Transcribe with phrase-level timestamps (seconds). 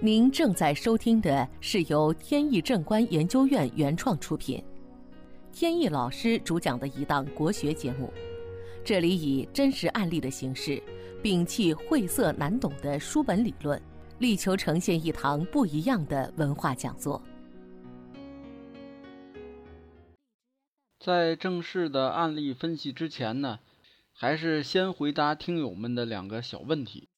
[0.00, 4.62] 您正在收听的是由天意正观研究院原创出品，
[5.52, 8.12] 天意老师主讲的一档国学节目。
[8.84, 10.82] 这里以真实案例的形式，
[11.22, 13.80] 摒弃晦涩难懂的书本理论，
[14.18, 17.22] 力求呈现一堂不一样的文化讲座。
[20.98, 23.60] 在正式的案例分析之前呢，
[24.12, 27.08] 还是先回答听友们的两个小问题。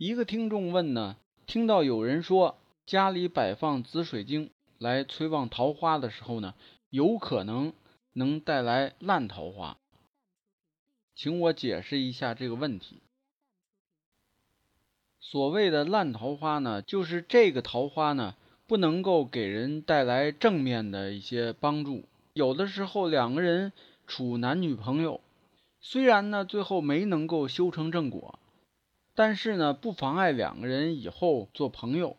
[0.00, 6.54] 一个听众问呢，听到有人说家里摆放紫水晶来催旺桃花的时候呢，
[6.88, 7.74] 有可能
[8.14, 9.76] 能带来烂桃花，
[11.14, 13.02] 请我解释一下这个问题。
[15.20, 18.34] 所谓的烂桃花呢，就是这个桃花呢
[18.66, 22.06] 不能够给人带来正面的一些帮助。
[22.32, 23.70] 有的时候两个人
[24.06, 25.20] 处男女朋友，
[25.78, 28.38] 虽然呢最后没能够修成正果。
[29.20, 32.16] 但是呢，不妨碍两个人以后做朋友。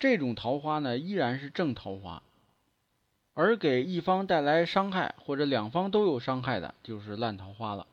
[0.00, 2.24] 这种桃花呢，依然是正桃花，
[3.34, 7.86] 而给一方带来伤害或者两方都有伤害的，就是烂桃花了。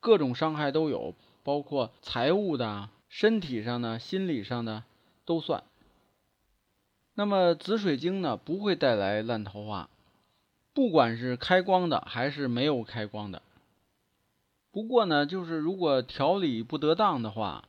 [0.00, 4.82] 各种伤害都有，包括财务的、身体上的、心理上的
[5.24, 5.62] 都算。
[7.14, 9.88] 那么紫水晶呢，不会带来烂桃花，
[10.74, 13.40] 不管是开光的还是没有开光的。
[14.76, 17.66] 不过呢，就是如果调理不得当的话，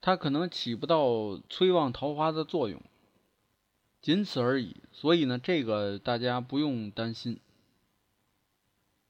[0.00, 2.80] 它可能起不到催旺桃花的作用，
[4.00, 4.76] 仅此而已。
[4.90, 7.38] 所以呢，这个大家不用担心。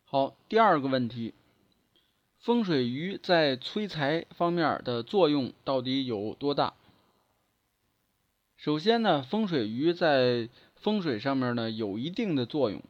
[0.02, 1.32] 好，第二个问题，
[2.40, 6.74] 风水鱼在催财方面的作用到底有多大？
[8.56, 12.82] 首先呢，风水鱼在风水上面呢有一定的作用。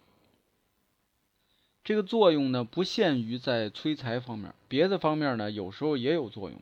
[1.91, 6.61] 这个作用呢，不限于在催财方面，别的方面呢，有时候也有作用。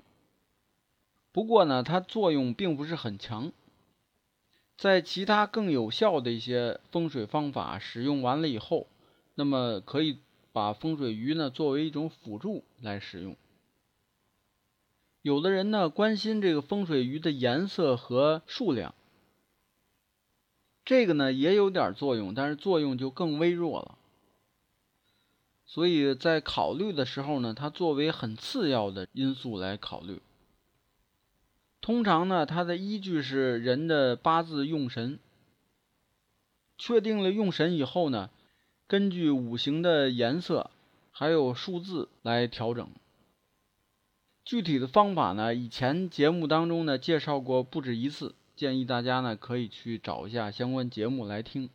[1.32, 3.52] 不过呢，它作用并不是很强。
[4.78, 8.86] 在其他更有效的一些风水方法使用完了以后，
[9.34, 10.16] 那么可以
[10.54, 13.36] 把风水鱼呢作为一种辅助来使用。
[15.20, 18.94] 有的人呢关心这个风水鱼的颜色和数量，
[20.86, 23.97] 这个呢也有点作用，但是作用就更微弱了。
[25.70, 30.22] 所以在考虑的时候呢，它作为很次要的因素来考虑。
[31.82, 35.18] 通常呢，它的依据是人的八字用神。
[36.78, 38.30] 确定了用神以后呢，
[38.86, 40.70] 根据五行的颜色
[41.10, 42.88] 还有数字来调整。
[44.44, 51.68] 具体的方法呢，以前节目当中呢介绍过不止一次，建议大家呢可以去找一下相关节目来听。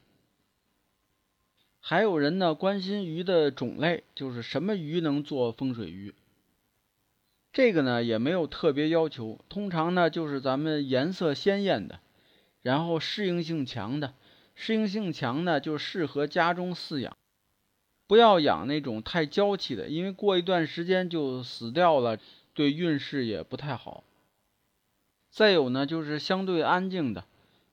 [1.85, 6.15] 还有人呢关心鱼的种类，就是什么鱼能做风水鱼？
[7.51, 11.99] 这个呢也没有特别要求，通常呢就是咱们颜色鲜艳的，
[12.61, 14.13] 然后适应性强的。
[14.55, 17.17] 适应性强呢就适合家中饲养，
[18.07, 22.17] 不要养那种太娇气的，因为过一段时间就死掉了，
[22.53, 24.05] 对运势也不太好。
[25.29, 27.25] 再有呢就是相对安静的，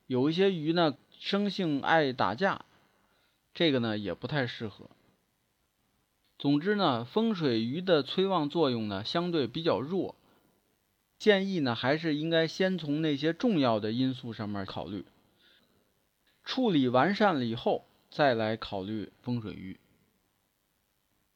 [0.09, 2.65] 有一些鱼呢生性爱打架。
[3.53, 4.88] 这个呢也不太适合。
[6.38, 10.15] 总之呢，风水鱼的催旺作用呢相对比较弱，
[11.19, 15.05] 建议呢还是应该先从那些重要的因素上面考虑，
[16.44, 19.78] 处理完善了以后再来考虑风水鱼。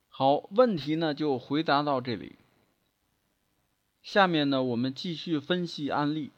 [0.09, 2.37] 好，问题呢就回答到这里。
[4.03, 6.31] 下面呢我们继续分析案例。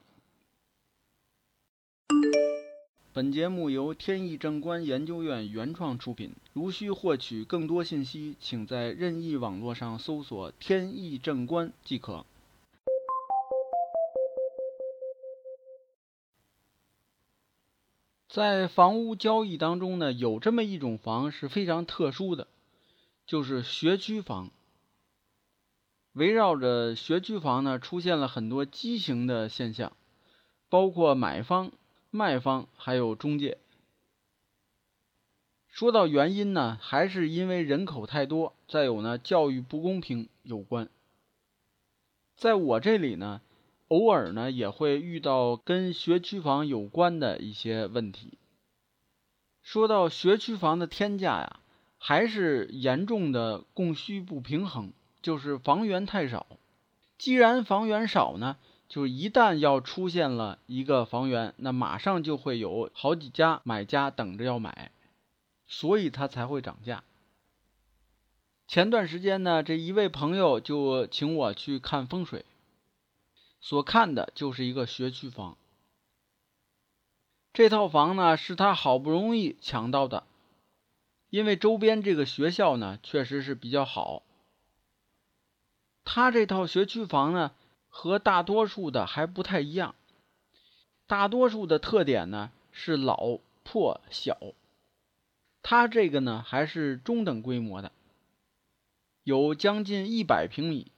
[3.17, 6.35] 本节目由天意正观研究院原创出品。
[6.53, 12.27] 如需获取更多信息，请在任意网络上搜索“天意正观”即可。
[18.29, 22.47] 在房屋交易当中呢，有这么一种房是非常特殊的，
[23.27, 24.51] 就是学区房。
[26.13, 29.95] 围绕着学区房呢，出现了很多畸形的现象，
[30.69, 31.73] 包括买方。
[32.11, 33.59] 卖方还有中介。
[35.69, 40.89] 说到原因呢，还是因为人口太多，再有呢教育不公平有关。
[42.37, 43.43] 在我这里呢，
[43.89, 48.39] 偶尔呢也会遇到跟学区房有关的一些问题。
[49.63, 51.61] 说到学区房的天价呀，
[51.99, 56.47] 还是严重的供需不平衡，就是房源太少。
[57.19, 58.57] 既然房源少呢？
[58.89, 64.91] 就是一旦要出现了一个房源，那马上就会有好几家买家等着要买，
[65.67, 67.03] 所以它才会涨价。
[68.69, 72.45] 前段时间呢，这一位朋友就请我去看风水，
[73.61, 75.57] 所看的就是一个学区房。
[77.53, 80.25] 这套房呢是他好不容易抢到的，
[81.31, 84.23] 因为周边这个学校呢确实是比较好。
[86.05, 87.53] 他这套学区房呢
[87.99, 89.95] 和大多数的还不太一样，
[91.07, 94.37] 大多数的特点呢是老破小，
[95.63, 97.91] 他这个呢还是中等规模的，
[99.25, 100.93] 有将近一百平米。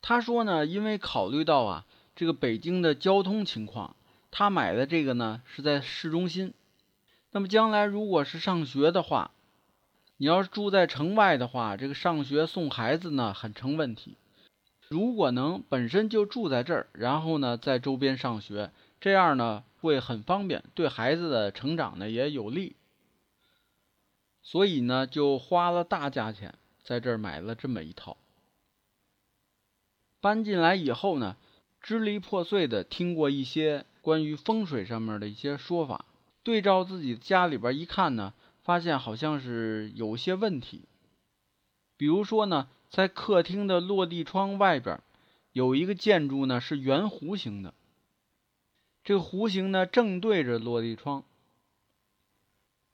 [0.00, 1.84] 他说呢，因为考虑到啊
[2.16, 3.94] 这个北京的交通情况，
[4.30, 6.54] 他买的这个呢是在市中心。
[7.30, 9.32] 那么将来如果是上学的话，
[10.16, 14.16] 你要是住在城外的话，这个上学送孩子呢很成问题。
[14.92, 22.76] 如果能本身就住在这儿，然后呢在周边上学，这样呢会很方便，对孩子的成长呢也有利。
[24.42, 28.18] 所以呢就花了大价钱在这儿买了这么一套。
[30.20, 31.36] 搬进来以后呢，
[31.80, 36.04] 支离破碎的听过一些关于风水上面的一些说法，
[36.42, 38.34] 对照自己家里边一看呢。
[38.62, 40.84] 发现好像是有些问题，
[42.02, 45.00] 比如说呢，在客厅的落地窗外边
[45.52, 47.74] 有一个建筑呢是圆弧形的，
[49.04, 51.22] 这个弧形呢正对着落地窗，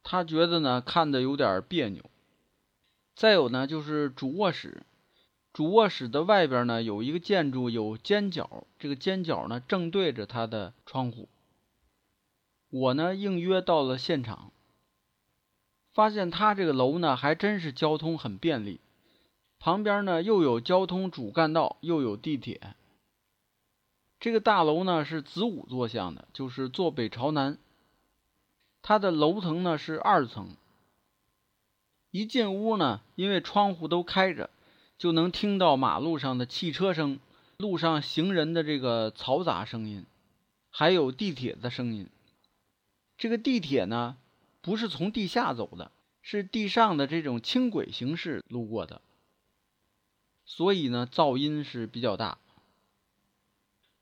[0.03, 2.05] 他觉得呢看的有点别扭。
[3.15, 4.83] 再有呢就是主卧室，
[5.55, 11.31] 主卧室的外边呢有一个建筑有尖角，这个尖角呢正对着他的窗户。
[12.69, 14.53] 我呢应约到了现场。
[15.95, 18.81] 发现他这个楼呢，还真是交通很便利，
[19.59, 22.75] 旁边呢又有交通主干道，又有地铁。
[24.21, 27.59] 这个大楼呢是子午坐向的，就是坐北朝南。
[28.83, 30.57] 它的楼层呢是二层。
[32.11, 34.51] 一进屋呢，因为窗户都开着，
[34.97, 37.19] 就能听到马路上的汽车声、
[37.59, 40.07] 路上行人的这个嘈杂声音，
[40.71, 42.09] 还有地铁的声音。
[43.17, 44.17] 这个地铁呢。
[44.61, 49.01] 不是从地下走的，是地上的这种轻轨形式路过的，
[50.51, 52.39] 所以呢，噪音是比较大。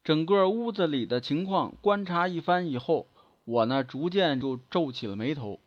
[0.04, 3.08] 整个屋子里的情况观察一番以后，
[3.44, 5.58] 我呢逐渐就皱起了眉头。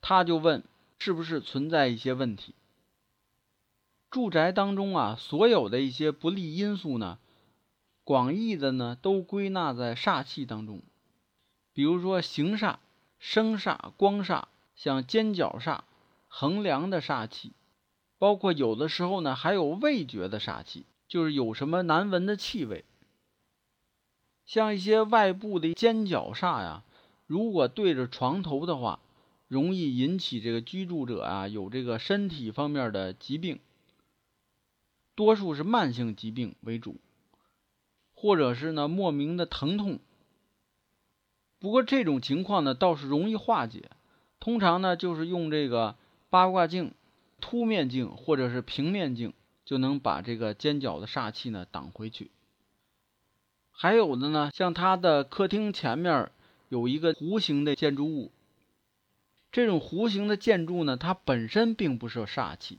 [0.00, 0.62] 他就问，
[0.98, 2.54] 是不是存在一些问题？
[4.08, 7.18] 住宅当中啊，所有的一些不利因素呢，
[8.04, 10.80] 广义的呢都归纳在煞气当中，
[11.72, 12.76] 比如说形煞。
[13.18, 14.44] 生煞、光煞，
[14.74, 15.80] 像尖角煞、
[16.28, 17.52] 横梁的煞气，
[18.18, 22.84] 包括有的时候呢，还有味觉的煞气，就是有什么难闻的气味。
[24.46, 26.84] 像一些外部的尖角煞呀，
[27.26, 29.00] 如果对着床头的话，
[29.48, 33.60] 容易引起这个居住者啊有这个身体方面的疾病，
[35.14, 36.96] 多数是慢性疾病为主，
[38.14, 39.98] 或者是呢莫名的疼痛。
[41.58, 43.90] 不过这种情况呢倒是容易化解，
[44.40, 45.96] 通常呢就是用这个
[46.28, 46.92] 八卦镜、
[47.46, 49.34] 凸面镜或者是平面镜
[49.66, 52.30] 就能把这个尖角的煞气呢挡回去。
[53.70, 56.30] 还有的呢，像他的客厅前面
[56.70, 58.30] 有一个弧形的建筑物，
[59.52, 62.78] 这种弧形的建筑呢，它本身并不是煞气，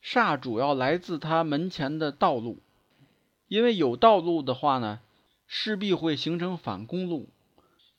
[0.00, 2.58] 煞主要来自他门前的道路，
[3.48, 5.00] 因为有道路的话呢。
[5.48, 7.28] 势必会形成反公路，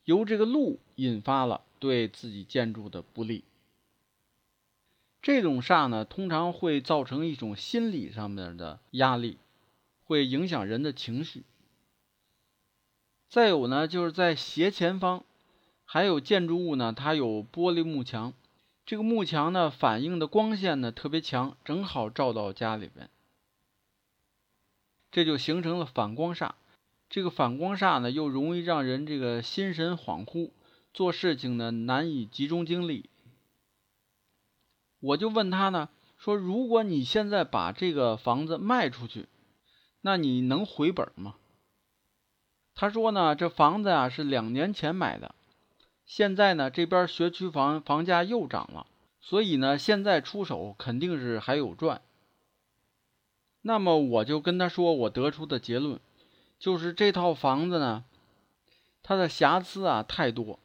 [0.04, 3.42] 由这个路引发了对自己建筑的不利。
[5.28, 9.36] 这种煞呢，通常会造成一种心理上面的压力，
[10.04, 11.44] 会影响人的情绪。
[13.28, 15.22] 再有呢，就是在斜前方，
[15.84, 18.32] 还有建筑物呢，它有玻璃幕墙，
[18.86, 23.10] 这个幕墙呢，反映的光线呢特别强，正好照到家里边，
[25.10, 26.52] 这就形成了反光煞。
[27.10, 30.52] 这个反光煞呢，又容易让人这个心神恍惚，
[30.94, 33.10] 做事情呢难以集中精力。
[35.00, 39.28] 我就问他呢，说如果你现在把这个房子卖出去，
[40.00, 41.36] 那你能回本吗？
[42.74, 45.34] 他说呢，这房子啊是两年前买的，
[46.06, 48.86] 现在呢这边学区房房价又涨了，
[49.20, 52.02] 所以呢现在出手肯定是还有赚。
[53.62, 56.00] 那么我就跟他说，我得出的结论。
[56.58, 58.04] 就是这套房子呢，
[59.02, 60.58] 它的瑕疵啊太多，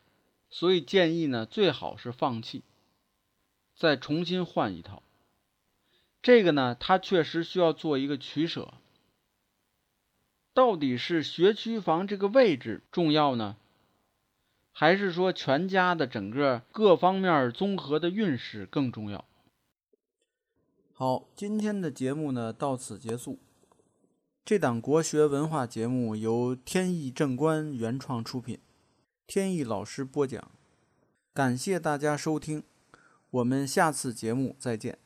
[0.49, 2.63] 所以建议呢最好是放弃，
[3.75, 5.03] 再重新换一套。
[6.21, 8.73] 这个呢，它确实需要做一个取舍。
[10.53, 13.57] 到底是学区房这个位置重要呢，
[14.71, 19.25] 还是说全家的整个各方面综合的运势更重要？
[20.93, 23.39] 好，今天的节目呢到此结束。
[24.45, 28.59] 这档国学文化节目由天意正观原创出品，
[29.25, 30.51] 天意老师播讲。
[31.33, 32.63] 感谢大家收听，
[33.33, 35.02] 我们下次节目再见。